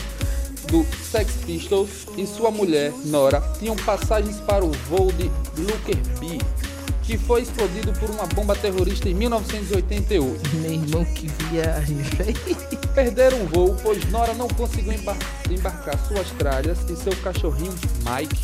do 0.69 0.85
Sex 1.09 1.31
Pistols, 1.45 2.07
e 2.17 2.25
sua 2.25 2.51
mulher, 2.51 2.91
Nora, 3.05 3.41
tinham 3.59 3.75
passagens 3.75 4.37
para 4.41 4.65
o 4.65 4.71
voo 4.89 5.11
de 5.13 5.31
Lockerbie, 5.61 6.41
que 7.07 7.17
foi 7.17 7.41
explodido 7.41 7.93
por 7.93 8.09
uma 8.09 8.25
bomba 8.27 8.53
terrorista 8.53 9.07
em 9.07 9.13
1988. 9.13 10.55
Meu 10.57 10.71
irmão, 10.73 11.05
que 11.05 11.27
viagem, 11.45 11.95
velho. 11.95 12.35
Perderam 12.93 13.43
o 13.43 13.47
voo, 13.47 13.77
pois 13.81 14.03
Nora 14.11 14.33
não 14.33 14.49
conseguiu 14.49 14.91
embar- 14.91 15.15
embarcar 15.49 15.97
suas 16.05 16.29
tralhas 16.31 16.77
e 16.89 16.97
seu 16.97 17.15
cachorrinho 17.23 17.73
Mike. 18.03 18.37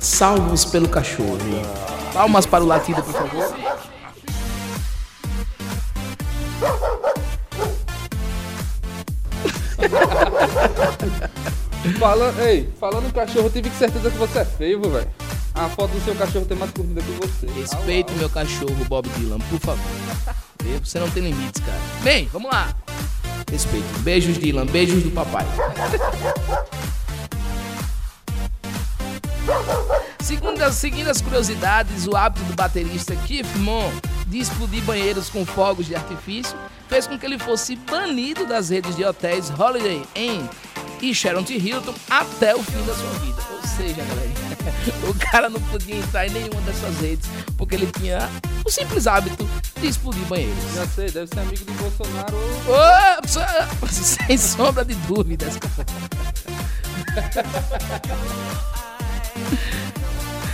Salves 0.00 0.64
pelo 0.64 0.88
cachorro. 0.88 1.38
Palmas 2.12 2.44
para 2.44 2.64
o 2.64 2.66
latido, 2.66 3.00
por 3.04 3.12
favor. 3.12 3.54
Falando, 11.98 12.40
ei, 12.42 12.68
falando 12.78 13.06
em 13.06 13.10
cachorro, 13.10 13.46
eu 13.46 13.50
tive 13.50 13.70
certeza 13.70 14.10
que 14.10 14.16
você 14.18 14.40
é 14.40 14.44
feio, 14.44 14.80
velho. 14.82 15.08
A 15.58 15.68
foto 15.70 15.90
do 15.90 16.04
seu 16.04 16.14
cachorro 16.14 16.44
tem 16.44 16.56
mais 16.56 16.70
curtida 16.70 17.02
que 17.02 17.10
você. 17.10 17.46
Respeite 17.60 18.12
meu 18.12 18.30
cachorro, 18.30 18.76
Bob 18.88 19.08
Dylan, 19.16 19.38
por 19.40 19.58
favor. 19.58 19.84
Você 20.84 21.00
não 21.00 21.10
tem 21.10 21.24
limites, 21.24 21.60
cara. 21.60 21.80
Bem, 22.04 22.28
vamos 22.32 22.48
lá. 22.48 22.72
Respeito. 23.50 23.98
Beijos, 24.00 24.38
Dylan. 24.38 24.66
Beijos 24.66 25.02
do 25.02 25.10
papai. 25.10 25.44
Segundo 30.20 30.62
as, 30.62 30.76
seguindo 30.76 31.08
as 31.08 31.20
curiosidades, 31.20 32.06
o 32.06 32.14
hábito 32.14 32.44
do 32.44 32.54
baterista 32.54 33.16
Keith 33.16 33.56
Moon 33.56 33.90
de 34.28 34.38
explodir 34.38 34.84
banheiros 34.84 35.28
com 35.28 35.44
fogos 35.44 35.86
de 35.86 35.96
artifício 35.96 36.56
fez 36.88 37.08
com 37.08 37.18
que 37.18 37.26
ele 37.26 37.38
fosse 37.38 37.74
banido 37.74 38.46
das 38.46 38.68
redes 38.68 38.94
de 38.94 39.04
hotéis 39.04 39.50
Holiday 39.50 40.04
Inn 40.14 40.46
e 41.00 41.12
Sharon 41.12 41.42
T. 41.42 41.56
Hilton 41.56 41.94
até 42.08 42.54
o 42.54 42.62
fim 42.62 42.84
da 42.84 42.94
sua 42.94 43.10
vida. 43.20 43.42
Ou 43.50 43.66
seja, 43.66 44.04
galera, 44.04 44.47
o 45.08 45.14
cara 45.14 45.48
não 45.48 45.60
podia 45.60 45.96
entrar 45.96 46.26
em 46.26 46.30
nenhuma 46.30 46.60
dessas 46.62 46.98
redes 47.00 47.28
porque 47.56 47.74
ele 47.74 47.86
tinha 47.86 48.28
o 48.64 48.70
simples 48.70 49.06
hábito 49.06 49.48
de 49.80 49.86
explodir 49.86 50.24
banheiros. 50.26 50.56
Já 50.74 50.86
sei, 50.86 51.10
deve 51.10 51.26
ser 51.26 51.40
amigo 51.40 51.64
de 51.64 51.72
Bolsonaro 51.72 52.36
sem 53.90 54.36
sombra 54.36 54.84
de 54.84 54.94
dúvidas. 54.94 55.58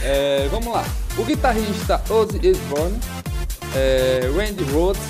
É, 0.07 0.47
vamos 0.51 0.71
lá. 0.71 0.85
O 1.17 1.25
guitarrista 1.25 1.99
Ozzy 2.11 2.39
Osbourne, 2.51 3.01
é, 3.75 4.31
Randy 4.35 4.65
Rhoads, 4.73 5.03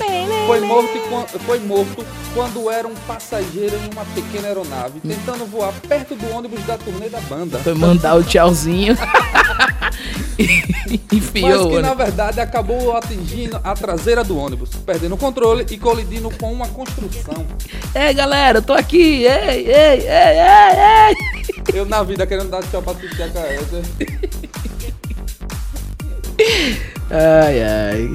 foi 0.47 0.61
morto, 0.61 1.39
foi 1.41 1.61
morto 1.61 2.05
quando 2.35 2.71
era 2.71 2.87
um 2.89 2.95
passageiro 3.07 3.77
em 3.77 3.93
uma 3.93 4.05
pequena 4.07 4.49
aeronave, 4.49 5.01
tentando 5.01 5.47
voar 5.47 5.73
perto 5.89 6.15
do 6.15 6.31
ônibus 6.35 6.63
da 6.65 6.77
turnê 6.77 7.09
da 7.09 7.21
banda. 7.21 7.59
Foi 7.59 7.75
mandar 7.75 8.15
o 8.17 8.23
tchauzinho. 8.23 8.97
e 10.39 10.51
Mas 10.91 11.13
enfiou. 11.13 11.71
que 11.71 11.81
na 11.81 11.95
verdade 11.95 12.41
acabou 12.41 12.97
atingindo 12.97 13.61
a 13.63 13.75
traseira 13.75 14.25
do 14.25 14.37
ônibus, 14.37 14.71
perdendo 14.85 15.15
o 15.15 15.19
controle 15.19 15.67
e 15.71 15.79
colidindo 15.79 16.31
com 16.39 16.53
uma 16.53 16.69
construção. 16.69 17.47
Ei, 17.95 18.13
galera, 18.15 18.59
eu 18.59 18.63
tô 18.63 18.73
aqui. 18.73 19.25
Ei, 19.25 19.27
ei, 19.27 19.67
ei, 19.67 20.09
ei, 20.09 20.77
ei. 21.09 21.75
Eu 21.75 21.87
na 21.87 22.03
vida 22.03 22.27
querendo 22.27 22.51
dar 22.51 22.63
tchau 22.65 22.83
pra 22.83 22.95
Caesa. 22.95 23.83
Ai, 27.11 27.63
ai. 27.63 28.15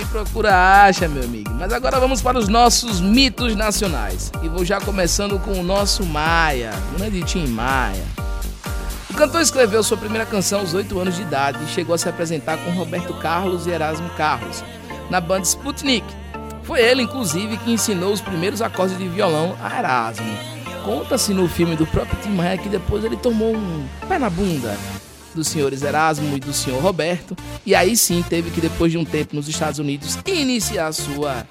Quem 0.00 0.06
procura 0.06 0.86
acha, 0.86 1.06
meu 1.06 1.22
amigo. 1.22 1.50
Mas 1.58 1.74
agora 1.74 2.00
vamos 2.00 2.22
para 2.22 2.38
os 2.38 2.48
nossos 2.48 3.02
mitos 3.02 3.54
nacionais. 3.54 4.32
E 4.42 4.48
vou 4.48 4.64
já 4.64 4.80
começando 4.80 5.38
com 5.38 5.60
o 5.60 5.62
nosso 5.62 6.06
Maia, 6.06 6.70
grande 6.96 7.22
Tim 7.22 7.46
Maia. 7.48 8.02
O 9.10 9.14
cantor 9.14 9.42
escreveu 9.42 9.82
sua 9.82 9.98
primeira 9.98 10.24
canção 10.24 10.60
aos 10.60 10.72
8 10.72 10.98
anos 10.98 11.16
de 11.16 11.20
idade 11.20 11.62
e 11.62 11.68
chegou 11.68 11.94
a 11.94 11.98
se 11.98 12.08
apresentar 12.08 12.56
com 12.56 12.70
Roberto 12.70 13.12
Carlos 13.20 13.66
e 13.66 13.72
Erasmo 13.72 14.08
Carlos 14.16 14.64
na 15.10 15.20
banda 15.20 15.44
Sputnik. 15.44 16.06
Foi 16.62 16.80
ele, 16.80 17.02
inclusive, 17.02 17.58
que 17.58 17.70
ensinou 17.70 18.10
os 18.10 18.22
primeiros 18.22 18.62
acordes 18.62 18.96
de 18.96 19.06
violão 19.06 19.54
a 19.62 19.78
Erasmo. 19.78 20.34
Conta-se 20.82 21.34
no 21.34 21.46
filme 21.46 21.76
do 21.76 21.86
próprio 21.86 22.16
Tim 22.22 22.30
Maia 22.30 22.56
que 22.56 22.70
depois 22.70 23.04
ele 23.04 23.18
tomou 23.18 23.54
um 23.54 23.86
pé 24.08 24.18
na 24.18 24.30
bunda 24.30 24.78
dos 25.34 25.48
senhores 25.48 25.82
Erasmo 25.82 26.36
e 26.36 26.40
do 26.40 26.52
senhor 26.52 26.82
Roberto, 26.82 27.36
e 27.64 27.74
aí 27.74 27.96
sim 27.96 28.24
teve 28.28 28.50
que, 28.50 28.60
depois 28.60 28.92
de 28.92 28.98
um 28.98 29.04
tempo 29.04 29.34
nos 29.34 29.48
Estados 29.48 29.78
Unidos, 29.78 30.18
iniciar 30.26 30.92
sua 30.92 31.46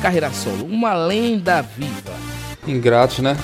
carreira 0.00 0.30
solo. 0.32 0.64
Uma 0.66 0.94
lenda 0.94 1.62
viva. 1.62 2.35
Ingratos, 2.66 3.20
né? 3.20 3.36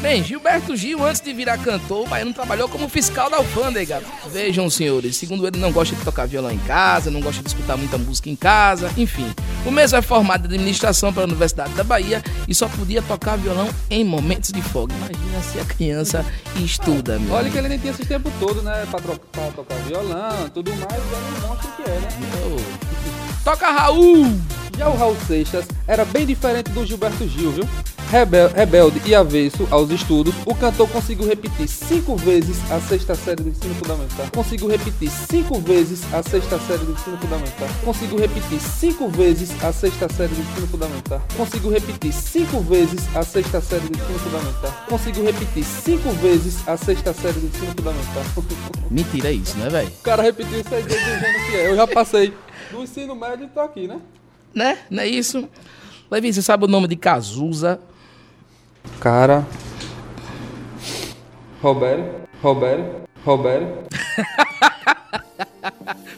Bem, 0.00 0.22
Gilberto 0.22 0.76
Gil, 0.76 1.04
antes 1.04 1.20
de 1.20 1.32
virar 1.32 1.58
cantor, 1.58 2.04
o 2.04 2.08
baiano 2.08 2.32
trabalhou 2.32 2.68
como 2.68 2.88
fiscal 2.88 3.28
da 3.28 3.38
alfândega. 3.38 4.02
Vejam, 4.30 4.70
senhores, 4.70 5.16
segundo 5.16 5.46
ele, 5.46 5.58
não 5.58 5.72
gosta 5.72 5.96
de 5.96 6.02
tocar 6.02 6.26
violão 6.26 6.50
em 6.50 6.58
casa, 6.58 7.10
não 7.10 7.20
gosta 7.20 7.42
de 7.42 7.48
escutar 7.48 7.76
muita 7.76 7.98
música 7.98 8.30
em 8.30 8.36
casa, 8.36 8.90
enfim. 8.96 9.26
O 9.64 9.70
mesmo 9.70 9.98
é 9.98 10.02
formado 10.02 10.44
em 10.44 10.54
administração 10.54 11.12
pela 11.12 11.26
Universidade 11.26 11.72
da 11.74 11.82
Bahia 11.82 12.22
e 12.46 12.54
só 12.54 12.68
podia 12.68 13.02
tocar 13.02 13.36
violão 13.36 13.68
em 13.90 14.04
momentos 14.04 14.52
de 14.52 14.62
folga. 14.62 14.94
Imagina 14.94 15.42
se 15.42 15.58
a 15.58 15.64
criança 15.64 16.24
estuda, 16.56 17.18
meu 17.18 17.34
Olha 17.34 17.50
que 17.50 17.58
ele 17.58 17.68
nem 17.68 17.78
tinha 17.78 17.92
esse 17.92 18.04
tempo 18.04 18.30
todo, 18.38 18.62
né? 18.62 18.86
Pra, 18.90 19.00
pra 19.00 19.50
tocar 19.54 19.76
violão, 19.86 20.48
tudo 20.54 20.70
mais, 20.74 20.92
ele 20.92 21.14
é 21.14 21.44
um 21.44 21.48
monstro 21.48 21.70
que 21.76 21.82
é, 21.82 21.94
né? 21.94 22.08
Toca 23.42 23.70
Raul! 23.70 24.40
Já 24.76 24.88
o 24.88 24.96
Raul 24.96 25.16
Seixas 25.26 25.66
era 25.86 26.04
bem 26.04 26.26
diferente 26.26 26.70
do 26.70 26.84
Gilberto 26.84 27.26
Gil, 27.26 27.50
viu? 27.52 27.68
Rebel- 28.10 28.52
rebelde 28.54 29.02
e 29.04 29.14
avesso 29.16 29.66
aos 29.68 29.90
estudos, 29.90 30.32
o 30.46 30.54
cantor 30.54 30.88
conseguiu 30.88 31.26
repetir 31.26 31.66
cinco 31.66 32.16
vezes 32.16 32.56
a 32.70 32.80
sexta 32.80 33.16
série 33.16 33.42
do 33.42 33.48
ensino 33.48 33.74
fundamental. 33.74 34.26
Conseguiu 34.32 34.68
repetir 34.68 35.10
cinco 35.10 35.58
vezes 35.60 36.00
a 36.14 36.22
sexta 36.22 36.56
série 36.60 36.84
do 36.84 36.92
ensino 36.92 37.16
fundamental. 37.18 37.68
Conseguiu 37.84 38.18
repetir 38.18 38.60
cinco 38.60 39.08
vezes 39.08 39.50
a 39.64 39.72
sexta 39.72 40.08
série 40.08 40.34
do 40.34 40.40
ensino 40.40 40.66
fundamental. 40.68 41.20
Conseguiu 41.36 41.70
repetir 41.70 42.12
cinco 42.12 42.60
vezes 42.60 43.16
a 43.16 43.22
sexta 43.24 43.60
série 43.60 43.88
do 43.88 43.96
ensino 43.98 44.18
fundamental. 44.20 44.84
Conseguiu 44.88 45.24
repetir 45.24 45.64
cinco 45.64 46.10
vezes 46.12 46.68
a 46.68 46.76
sexta 46.76 47.12
série 47.12 47.40
do 47.40 47.46
ensino 47.48 47.66
fundamental. 47.72 48.22
Mentira 48.88 49.32
isso, 49.32 49.58
né, 49.58 49.68
velho? 49.68 49.88
O 49.88 50.02
cara 50.02 50.22
repetiu 50.22 50.62
seis 50.68 50.84
vezes 50.84 51.04
dizendo 51.04 51.50
que 51.50 51.56
é. 51.56 51.70
Eu 51.72 51.74
já 51.76 51.86
passei 51.88 52.32
do 52.70 52.82
ensino 52.84 53.16
médio 53.16 53.46
e 53.46 53.48
tô 53.48 53.58
aqui, 53.60 53.88
né? 53.88 53.98
Né? 54.54 54.78
Não 54.88 55.02
é 55.02 55.08
isso? 55.08 55.48
Levi, 56.08 56.32
você 56.32 56.40
sabe 56.40 56.64
o 56.64 56.68
nome 56.68 56.86
de 56.86 56.94
Cazuza? 56.94 57.80
Cara. 59.00 59.46
Roberto. 61.62 62.28
Roberto. 62.42 63.08
Roberto. 63.24 63.86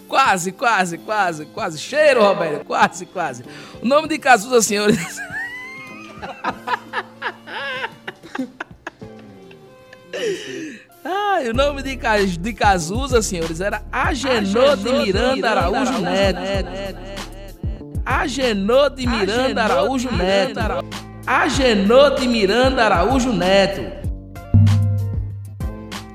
Quase, 0.08 0.52
quase, 0.52 0.98
quase, 0.98 1.46
quase. 1.46 1.78
Cheiro, 1.78 2.22
Roberto. 2.22 2.64
Quase, 2.64 3.06
quase. 3.06 3.44
O 3.80 3.86
nome 3.86 4.08
de 4.08 4.18
Cazuza, 4.18 4.60
senhores. 4.60 4.98
Ah, 11.04 11.38
o 11.48 11.54
nome 11.54 11.82
de, 11.82 11.96
de 12.38 12.52
Cazuza, 12.52 13.22
senhores, 13.22 13.60
era 13.60 13.82
Agenor 13.90 14.76
de 14.76 14.92
Miranda 14.92 15.50
Araújo 15.50 15.98
Neto. 16.00 16.40
Agenor 18.04 18.90
de 18.90 19.06
Miranda 19.06 19.64
Araújo 19.64 20.10
Neto. 20.10 20.60
Agenor 21.28 22.14
de 22.14 22.26
Miranda 22.26 22.86
Araújo 22.86 23.34
Neto. 23.34 23.82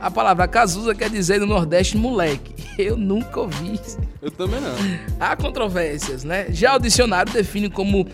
A 0.02 0.10
palavra 0.10 0.48
Cazuza 0.48 0.96
quer 0.96 1.08
dizer 1.08 1.40
no 1.40 1.46
Nordeste 1.46 1.96
moleque. 1.96 2.56
Eu 2.82 2.98
nunca 2.98 3.42
ouvi 3.42 3.76
isso. 3.76 4.00
Eu 4.20 4.32
também 4.32 4.60
não. 4.60 4.74
Há 5.20 5.36
controvérsias, 5.36 6.24
né? 6.24 6.48
Já 6.50 6.76
o 6.76 6.80
dicionário 6.80 7.32
define 7.32 7.70
como 7.70 8.08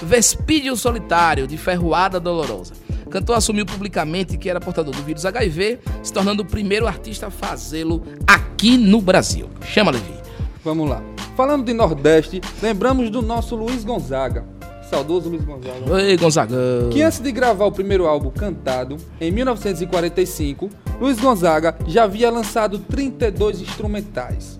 vespídio 0.00 0.76
solitário 0.76 1.48
de 1.48 1.58
ferroada 1.58 2.20
dolorosa. 2.20 2.74
O 3.04 3.10
cantor 3.10 3.36
assumiu 3.36 3.66
publicamente 3.66 4.38
que 4.38 4.48
era 4.48 4.60
portador 4.60 4.94
do 4.94 5.02
vírus 5.02 5.26
HIV, 5.26 5.80
se 6.04 6.12
tornando 6.12 6.44
o 6.44 6.46
primeiro 6.46 6.86
artista 6.86 7.26
a 7.26 7.30
fazê-lo 7.30 8.04
aqui 8.28 8.78
no 8.78 9.00
Brasil. 9.00 9.50
Chama, 9.66 9.90
Levi. 9.90 10.14
Vamos 10.62 10.88
lá. 10.88 11.02
Falando 11.36 11.64
de 11.64 11.72
Nordeste, 11.72 12.40
lembramos 12.62 13.10
do 13.10 13.20
nosso 13.20 13.56
Luiz 13.56 13.82
Gonzaga. 13.82 14.53
Saudoso 14.94 15.28
Luiz 15.28 15.44
Gonzaga. 15.44 15.92
Oi, 15.92 16.16
Gonzaga. 16.16 16.56
Que 16.92 17.02
antes 17.02 17.18
de 17.18 17.32
gravar 17.32 17.66
o 17.66 17.72
primeiro 17.72 18.06
álbum 18.06 18.30
cantado, 18.30 18.96
em 19.20 19.28
1945, 19.32 20.70
Luiz 21.00 21.18
Gonzaga 21.18 21.76
já 21.84 22.04
havia 22.04 22.30
lançado 22.30 22.78
32 22.78 23.60
instrumentais. 23.60 24.56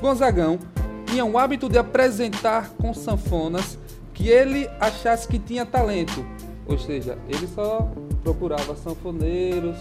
Gonzagão 0.00 0.58
tinha 1.04 1.22
o 1.22 1.36
hábito 1.36 1.68
de 1.68 1.76
apresentar 1.76 2.70
com 2.80 2.94
sanfonas 2.94 3.78
que 4.14 4.28
ele 4.28 4.66
achasse 4.80 5.28
que 5.28 5.38
tinha 5.38 5.66
talento. 5.66 6.24
Ou 6.66 6.78
seja, 6.78 7.18
ele 7.28 7.46
só 7.54 7.92
procurava 8.22 8.74
sanfoneiros 8.76 9.76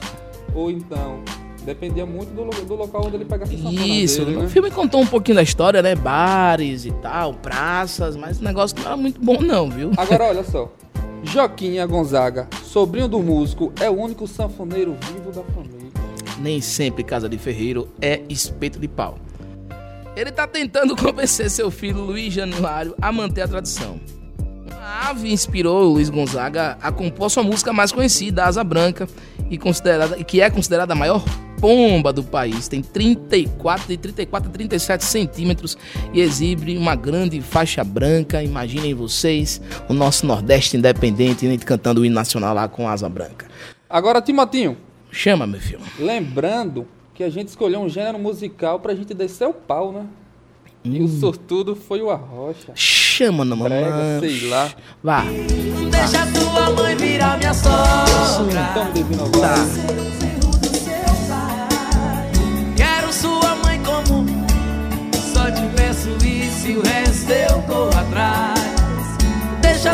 ou 0.53 0.69
então 0.69 1.24
dependia 1.63 2.05
muito 2.05 2.29
do, 2.34 2.65
do 2.65 2.75
local 2.75 3.05
onde 3.05 3.15
ele 3.15 3.25
pegasse 3.25 3.55
a 3.55 3.58
sanfona 3.58 3.86
Isso, 3.86 4.25
dele, 4.25 4.38
o 4.38 4.41
né? 4.43 4.50
filme 4.50 4.70
contou 4.70 5.01
um 5.01 5.08
pouquinho 5.08 5.36
da 5.36 5.43
história, 5.43 5.82
né? 5.82 5.96
Bares 5.96 6.86
e 6.86 6.91
tal, 6.91 7.34
praças, 7.34 8.15
mas 8.15 8.39
o 8.39 8.43
negócio 8.43 8.77
não 8.77 8.86
era 8.86 8.98
muito 8.98 9.20
bom, 9.20 9.41
não, 9.41 9.70
viu? 9.70 9.91
Agora 9.98 10.25
olha 10.25 10.43
só. 10.43 10.72
Joquinha 11.24 11.86
Gonzaga, 11.86 12.48
sobrinho 12.63 13.08
do 13.08 13.20
músico, 13.20 13.72
é 13.79 13.89
o 13.89 13.93
único 13.93 14.27
sanfoneiro 14.27 14.96
vivo 15.01 15.32
da 15.32 15.43
família. 15.53 15.91
Nem 16.39 16.60
sempre 16.60 17.03
casa 17.03 17.29
de 17.29 17.38
ferreiro 17.38 17.88
é 18.01 18.22
espeto 18.27 18.77
de 18.77 18.88
pau. 18.88 19.17
Ele 20.15 20.32
tá 20.32 20.46
tentando 20.46 20.96
convencer 20.98 21.50
seu 21.50 21.72
filho 21.72 22.01
Luiz 22.01 22.34
Januário 22.34 22.96
a 23.01 23.12
manter 23.12 23.41
a 23.41 23.48
tradição. 23.48 24.00
A 24.82 25.10
ave 25.10 25.32
inspirou 25.32 25.84
o 25.84 25.93
Luiz 25.93 26.10
Gonzaga 26.10 26.77
a 26.82 26.91
compor 26.91 27.29
sua 27.29 27.41
música 27.41 27.72
mais 27.72 27.91
conhecida, 27.91 28.43
Asa 28.43 28.63
Branca, 28.63 29.08
e 29.50 29.58
considerada, 29.58 30.22
que 30.24 30.41
é 30.41 30.50
considerada 30.50 30.93
a 30.93 30.96
maior 30.96 31.24
pomba 31.63 32.12
do 32.12 32.22
país. 32.22 32.67
Tem 32.67 32.82
34 32.82 33.88
de 33.88 33.96
34 33.96 34.50
a 34.50 34.51
37 34.51 35.05
centímetros 35.05 35.77
e 36.13 36.20
exibe 36.20 36.77
uma 36.77 36.93
grande 36.93 37.39
faixa 37.39 37.86
branca. 37.86 38.43
Imaginem 38.43 38.93
vocês 38.93 39.62
o 39.88 39.93
nosso 39.93 40.25
Nordeste 40.25 40.75
independente 40.75 41.46
né, 41.46 41.58
cantando 41.58 42.01
o 42.01 42.05
hino 42.05 42.15
nacional 42.15 42.53
lá 42.53 42.67
com 42.67 42.89
Asa 42.89 43.08
Branca. 43.08 43.48
Agora, 43.89 44.22
Timotinho, 44.22 44.75
Chama, 45.10 45.48
meu 45.48 45.62
filho. 45.62 45.79
lembrando 45.98 46.86
que 47.13 47.24
a 47.24 47.29
gente 47.29 47.48
escolheu 47.48 47.79
um 47.79 47.88
gênero 47.88 48.20
musical 48.20 48.82
pra 48.82 48.93
gente 48.93 49.13
descer 49.13 49.48
o 49.48 49.53
pau, 49.53 49.93
né? 49.93 50.05
E 50.84 51.01
o 51.01 51.08
sortudo 51.08 51.77
foi 51.77 52.01
o 52.01 52.10
Arrocha. 52.10 52.74
Chama, 52.75 53.46
não, 53.46 53.58
Brega, 53.58 53.89
mamãe. 53.89 54.20
sei 54.20 54.50
lá. 54.50 54.70
Vá. 55.01 55.24
Deixa 55.24 56.27
tua 56.27 56.72
mãe 56.72 56.93
virar 56.98 57.38
minha 57.38 57.53
sogra. 57.53 58.70
Então, 58.72 58.91
Divino 58.91 59.29
Tá. 59.29 60.02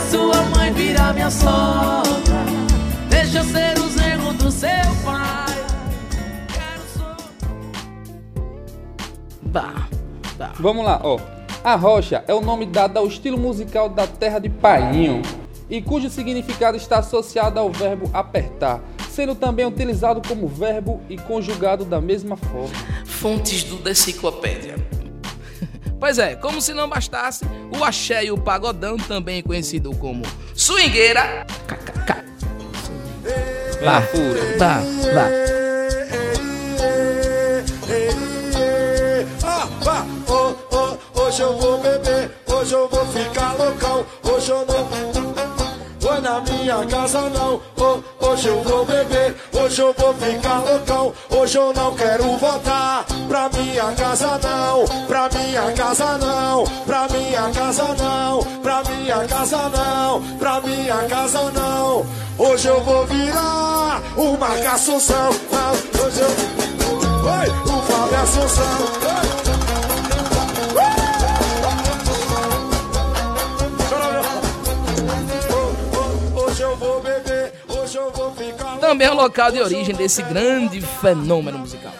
Sua 0.09 0.41
mãe 0.55 0.73
virar 0.73 1.13
minha 1.13 1.29
sogra. 1.29 2.45
Deixa 3.09 3.39
eu 3.39 3.43
ser 3.43 3.77
o 3.79 3.87
zengo 3.89 4.33
do 4.33 4.51
seu 4.51 4.69
pai. 5.05 5.55
Quero 6.47 7.15
Vá. 9.43 9.87
Vá. 10.37 10.51
Vamos 10.59 10.83
lá, 10.83 10.99
ó. 11.03 11.19
Arrocha 11.63 12.23
é 12.27 12.33
o 12.33 12.41
nome 12.41 12.65
dado 12.65 12.97
ao 12.97 13.07
estilo 13.07 13.37
musical 13.37 13.89
da 13.89 14.07
terra 14.07 14.39
de 14.39 14.49
Painho 14.49 15.21
e 15.69 15.81
cujo 15.81 16.09
significado 16.09 16.77
está 16.77 16.99
associado 16.99 17.59
ao 17.59 17.69
verbo 17.69 18.09
apertar, 18.13 18.81
sendo 19.11 19.35
também 19.35 19.65
utilizado 19.65 20.21
como 20.27 20.47
verbo 20.47 21.01
e 21.09 21.17
conjugado 21.17 21.85
da 21.85 22.01
mesma 22.01 22.35
forma. 22.37 22.73
Fontes 23.05 23.63
do 23.63 23.75
Deciclopédia. 23.75 24.98
Pois 25.99 26.17
é, 26.17 26.35
como 26.35 26.61
se 26.61 26.73
não 26.73 26.87
bastasse, 26.87 27.43
o 27.77 27.83
axé 27.83 28.25
e 28.25 28.31
o 28.31 28.37
pagodão, 28.37 28.95
também 28.97 29.43
conhecido 29.43 29.93
como 29.95 30.23
swingueira. 30.55 31.45
KKK. 31.67 32.13
Vá. 35.13 35.29
Ah, 39.43 39.67
oh, 40.27 40.55
oh, 40.71 41.19
hoje 41.21 41.41
eu 41.41 41.57
vou 41.57 41.79
beber, 41.79 42.31
hoje 42.47 42.73
eu 42.73 42.87
vou 42.87 43.05
ficar 43.07 43.53
loucão, 43.57 44.05
hoje 44.23 44.51
eu 44.51 44.65
não 44.65 45.48
vou 46.09 46.21
na 46.21 46.41
minha 46.41 46.85
casa 46.87 47.21
não, 47.29 47.61
oh, 47.77 48.25
hoje 48.25 48.47
eu 48.47 48.63
vou 48.63 48.85
beber, 48.85 49.35
hoje 49.53 49.81
eu 49.81 49.93
vou 49.93 50.13
ficar 50.15 50.59
loucão, 50.59 51.13
hoje 51.29 51.57
eu 51.57 51.73
não 51.73 51.95
quero 51.95 52.23
voltar. 52.37 53.05
Pra 53.27 53.49
minha 53.49 53.91
casa 53.91 54.39
não, 54.41 55.05
pra 55.07 55.29
minha 55.29 55.71
casa 55.73 56.17
não, 56.17 56.63
pra 56.85 57.07
minha 57.09 57.51
casa 57.51 57.95
não, 57.95 58.43
pra 58.61 58.83
minha 58.83 59.27
casa 59.27 59.69
não, 59.69 60.37
pra 60.37 60.61
minha 60.61 60.97
casa 61.07 61.51
não, 61.51 62.05
hoje 62.37 62.67
eu 62.67 62.83
vou 62.83 63.05
virar 63.05 64.01
uma 64.17 64.49
caçunção, 64.63 65.29
ah, 65.53 65.71
hoje 66.03 66.21
eu 66.21 66.69
Oi, 67.19 67.49
o 67.49 67.81
Fábio 67.83 68.17
Assunção. 68.21 69.19
Hoje 69.49 69.68
Também 78.89 79.05
é 79.05 79.11
o 79.11 79.15
local 79.15 79.51
de 79.51 79.61
origem 79.61 79.93
desse 79.93 80.23
grande 80.23 80.81
fenômeno 80.81 81.59
musical. 81.59 81.93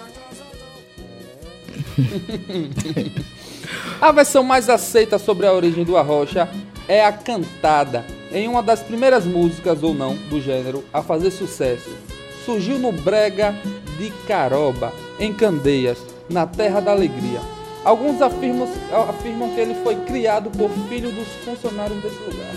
A 4.01 4.11
versão 4.11 4.41
mais 4.41 4.67
aceita 4.67 5.19
sobre 5.19 5.45
a 5.45 5.53
origem 5.53 5.85
do 5.85 5.95
Arrocha 5.95 6.49
é 6.87 7.05
a 7.05 7.13
cantada, 7.13 8.03
em 8.31 8.47
uma 8.47 8.63
das 8.63 8.81
primeiras 8.81 9.23
músicas 9.23 9.83
ou 9.83 9.93
não 9.93 10.15
do 10.15 10.41
gênero 10.41 10.83
a 10.91 11.03
fazer 11.03 11.29
sucesso. 11.29 11.95
Surgiu 12.43 12.79
no 12.79 12.91
Brega 12.91 13.53
de 13.99 14.09
Caroba, 14.27 14.91
em 15.19 15.31
Candeias, 15.31 15.99
na 16.27 16.47
Terra 16.47 16.79
da 16.79 16.89
Alegria. 16.89 17.39
Alguns 17.85 18.19
afirmam, 18.19 18.67
afirmam 19.07 19.53
que 19.53 19.59
ele 19.59 19.75
foi 19.83 19.95
criado 20.05 20.49
por 20.49 20.71
filho 20.89 21.11
dos 21.11 21.27
funcionários 21.45 22.01
desse 22.01 22.17
lugar. 22.17 22.55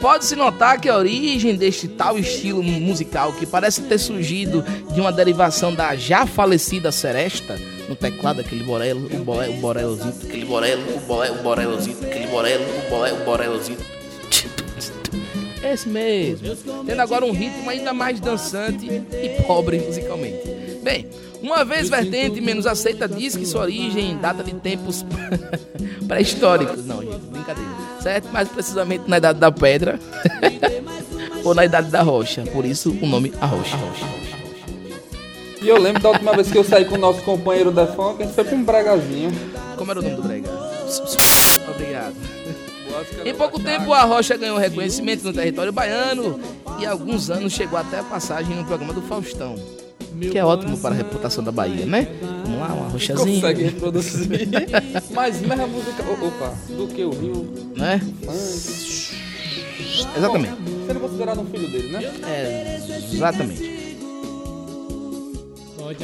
Pode-se 0.00 0.34
notar 0.34 0.80
que 0.80 0.88
a 0.88 0.96
origem 0.96 1.54
deste 1.54 1.86
tal 1.86 2.18
estilo 2.18 2.62
musical, 2.62 3.34
que 3.34 3.44
parece 3.44 3.82
ter 3.82 3.98
surgido 3.98 4.64
de 4.94 5.00
uma 5.00 5.12
derivação 5.12 5.74
da 5.74 5.94
já 5.94 6.24
falecida 6.26 6.90
Seresta, 6.90 7.58
no 7.86 7.94
teclado, 7.94 8.40
aquele 8.40 8.64
borelo, 8.64 9.06
o, 9.06 9.24
bore, 9.24 9.50
o 9.50 9.54
borelozinho, 9.54 10.14
aquele 10.22 10.44
borelo, 10.46 10.82
o, 10.96 11.00
bore, 11.00 11.30
o 11.30 11.42
borelozinho, 11.42 11.96
aquele 12.02 12.26
borelo, 12.28 12.64
o, 12.64 12.90
bore, 12.90 13.12
o 13.12 13.24
borelozinho. 13.24 13.78
Esse 15.62 15.88
mesmo. 15.88 16.56
Tendo 16.86 17.00
agora 17.00 17.24
um 17.24 17.32
ritmo 17.32 17.68
ainda 17.68 17.92
mais 17.92 18.18
dançante 18.18 18.86
e 18.86 19.42
pobre 19.46 19.78
musicalmente. 19.80 20.48
Bem, 20.82 21.06
uma 21.42 21.64
vez 21.64 21.88
vertente 21.88 22.40
menos 22.40 22.66
aceita 22.66 23.08
diz 23.08 23.36
que 23.36 23.46
sua 23.46 23.62
origem 23.62 24.18
data 24.18 24.42
de 24.42 24.54
tempos 24.54 25.04
pré-históricos. 26.06 26.84
Não, 26.86 27.02
gente, 27.02 27.18
brincadeira. 27.30 27.70
Certo? 28.00 28.28
Mais 28.32 28.48
precisamente 28.48 29.04
na 29.08 29.18
idade 29.18 29.38
da 29.38 29.52
pedra 29.52 29.98
ou 31.44 31.54
na 31.54 31.64
idade 31.64 31.90
da 31.90 32.02
rocha. 32.02 32.42
Por 32.52 32.64
isso 32.64 32.96
o 33.00 33.06
nome 33.06 33.32
Arrocha. 33.40 33.76
E 35.62 35.68
eu 35.68 35.78
lembro 35.78 36.02
da 36.02 36.08
última 36.10 36.32
vez 36.32 36.50
que 36.50 36.56
eu 36.56 36.64
saí 36.64 36.86
com 36.86 36.94
o 36.94 36.98
nosso 36.98 37.20
companheiro 37.22 37.70
da 37.70 37.86
funk, 37.86 38.22
a 38.22 38.26
gente 38.26 38.34
foi 38.34 38.44
pra 38.44 38.56
um 38.56 38.64
bregazinho. 38.64 39.30
Como 39.76 39.90
era 39.90 40.00
o 40.00 40.02
nome 40.02 40.16
do 40.16 40.22
brega? 40.22 40.48
Obrigado. 41.70 42.16
Em 43.24 43.34
pouco 43.34 43.60
tempo, 43.60 43.92
a 43.92 44.02
Rocha 44.02 44.36
ganhou 44.36 44.58
reconhecimento 44.58 45.24
no 45.24 45.32
território 45.32 45.72
baiano 45.72 46.40
e 46.78 46.86
há 46.86 46.90
alguns 46.90 47.30
anos 47.30 47.52
chegou 47.52 47.78
até 47.78 48.00
a 48.00 48.02
passagem 48.02 48.56
no 48.56 48.64
programa 48.64 48.92
do 48.92 49.02
Faustão. 49.02 49.56
Que 50.30 50.38
é 50.38 50.44
ótimo 50.44 50.76
para 50.78 50.94
a 50.94 50.96
reputação 50.98 51.42
da 51.42 51.50
Bahia, 51.52 51.86
né? 51.86 52.08
Vamos 52.44 52.58
lá, 52.60 52.66
uma 52.74 52.88
rochazinha. 52.88 53.40
Consegue 53.40 53.62
reproduzir. 53.64 54.28
Mas 55.12 55.40
mesmo 55.40 55.62
a 55.62 55.66
música. 55.66 56.02
Opa, 56.02 56.54
do 56.68 56.86
que 56.88 57.02
o 57.04 57.10
Rio. 57.10 57.48
Né? 57.76 58.00
Funk. 58.24 59.20
Exatamente. 60.16 60.54
Sendo 60.86 61.00
considerado 61.00 61.40
um 61.40 61.46
filho 61.46 61.68
dele, 61.68 61.88
né? 61.92 62.04
É, 62.28 62.78
exatamente. 63.12 63.80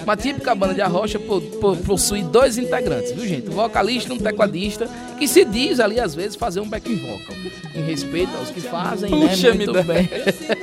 Uma 0.02 0.16
típica 0.16 0.52
banda 0.54 0.74
de 0.74 0.80
arrocha 0.80 1.16
po- 1.18 1.40
po- 1.40 1.76
possui 1.76 2.22
dois 2.22 2.58
integrantes, 2.58 3.12
viu 3.12 3.24
gente? 3.26 3.48
Um 3.48 3.52
vocalista 3.52 4.12
e 4.12 4.16
um 4.16 4.18
tecladista, 4.18 4.88
que 5.16 5.28
se 5.28 5.44
diz 5.44 5.78
ali 5.78 6.00
às 6.00 6.12
vezes 6.12 6.34
fazer 6.34 6.58
um 6.60 6.68
backing 6.68 6.96
vocal. 6.96 7.36
Em 7.72 7.82
respeito 7.82 8.36
aos 8.36 8.50
que 8.50 8.60
fazem, 8.60 9.08
né? 9.10 9.28
Puxa, 9.28 9.54
Muito 9.54 9.72
M10. 9.72 9.84
bem. 9.84 10.08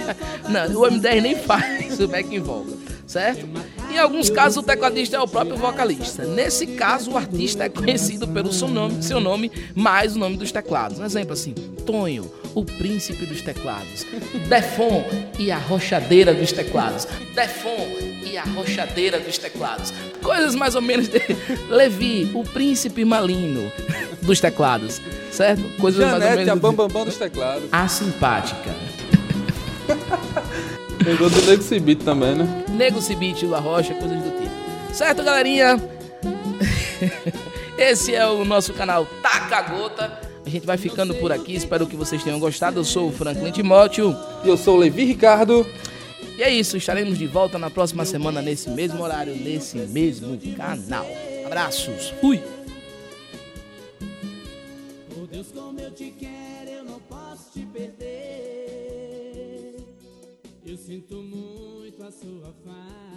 Não, 0.49 0.81
o 0.81 0.85
M10 0.91 1.21
nem 1.21 1.35
faz 1.37 1.99
o 2.01 2.07
backing 2.09 2.39
vocal, 2.41 2.65
certo? 3.13 3.47
Em 3.91 3.99
alguns 3.99 4.29
casos 4.31 4.57
o 4.57 4.63
tecladista 4.63 5.17
é 5.17 5.19
o 5.19 5.27
próprio 5.27 5.55
vocalista. 5.55 6.25
Nesse 6.25 6.65
caso 6.65 7.11
o 7.11 7.17
artista 7.17 7.63
é 7.63 7.69
conhecido 7.69 8.27
pelo 8.27 8.51
seu 8.51 8.67
nome, 8.67 9.03
seu 9.03 9.19
nome 9.19 9.51
mais 9.75 10.15
o 10.15 10.19
nome 10.19 10.35
dos 10.35 10.51
teclados. 10.51 10.97
Um 10.99 11.05
exemplo 11.05 11.33
assim, 11.33 11.53
Tonho, 11.85 12.31
o 12.55 12.65
príncipe 12.65 13.27
dos 13.27 13.41
teclados. 13.41 14.03
Defon 14.49 15.05
e 15.37 15.51
a 15.51 15.59
rochadeira 15.59 16.33
dos 16.33 16.51
teclados. 16.51 17.07
Defon 17.35 17.87
e 18.25 18.35
a 18.35 18.43
rochadeira 18.45 19.19
dos 19.19 19.37
teclados. 19.37 19.93
Coisas 20.23 20.55
mais 20.55 20.73
ou 20.73 20.81
menos 20.81 21.07
de 21.07 21.21
Levi, 21.69 22.31
o 22.33 22.43
príncipe 22.43 23.05
malino 23.05 23.71
dos 24.23 24.39
teclados, 24.39 24.99
certo? 25.31 25.61
Coisas 25.77 26.01
mais 26.01 26.13
ou 26.13 26.19
Janete, 26.19 26.37
menos 26.37 26.51
a 26.51 26.55
bambambam 26.55 27.05
dos 27.05 27.17
teclados. 27.17 27.65
a 27.71 27.87
simpática. 27.87 28.73
Pegou 31.03 31.29
do 31.29 31.41
Nego 31.43 31.61
Cibito 31.61 32.05
também, 32.05 32.33
né? 32.33 32.62
Nego 32.73 33.01
Cibite, 33.01 33.45
Lua 33.45 33.59
Rocha, 33.59 33.93
coisas 33.93 34.21
do 34.21 34.31
tipo. 34.31 34.93
Certo, 34.93 35.23
galerinha? 35.23 35.79
Esse 37.77 38.15
é 38.15 38.25
o 38.27 38.43
nosso 38.43 38.73
canal 38.73 39.05
Taca 39.21 39.57
a 39.57 39.61
Gota. 39.61 40.19
A 40.45 40.49
gente 40.49 40.65
vai 40.65 40.77
ficando 40.77 41.13
por 41.15 41.31
aqui. 41.31 41.55
Espero 41.55 41.87
que 41.87 41.95
vocês 41.95 42.23
tenham 42.23 42.39
gostado. 42.39 42.79
Eu 42.79 42.83
sou 42.83 43.09
o 43.09 43.11
Franklin 43.11 43.51
Timóteo. 43.51 44.15
E 44.43 44.49
eu 44.49 44.57
sou 44.57 44.75
o 44.75 44.79
Levi 44.79 45.05
Ricardo. 45.05 45.65
E 46.37 46.43
é 46.43 46.49
isso. 46.49 46.75
Estaremos 46.75 47.17
de 47.17 47.27
volta 47.27 47.57
na 47.59 47.69
próxima 47.69 48.05
semana, 48.05 48.41
nesse 48.41 48.69
mesmo 48.69 49.01
horário, 49.03 49.35
nesse 49.35 49.77
mesmo 49.77 50.37
canal. 50.55 51.07
Abraços. 51.45 52.13
Fui. 52.19 52.41
Oh 55.15 55.25
Deus, 55.27 55.47
como 55.53 55.79
eu 55.79 55.91
te 55.91 56.11
quero, 56.11 56.69
eu 56.69 56.83
não 56.83 56.99
posso 56.99 57.51
te 57.53 57.65
perder. 57.65 58.03
Eu 60.65 60.77
sinto 60.77 61.15
muito 61.15 61.72
a 62.05 62.11
sua 62.11 62.53
falta. 62.65 63.12